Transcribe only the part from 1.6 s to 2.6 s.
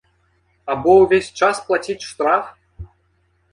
плаціць штраф?